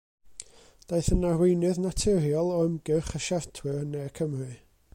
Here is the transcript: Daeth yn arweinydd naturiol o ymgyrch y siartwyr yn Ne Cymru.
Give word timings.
Daeth 0.91 1.09
yn 1.15 1.27
arweinydd 1.31 1.81
naturiol 1.83 2.49
o 2.55 2.57
ymgyrch 2.69 3.13
y 3.21 3.21
siartwyr 3.27 3.79
yn 3.83 3.95
Ne 3.97 4.07
Cymru. 4.21 4.53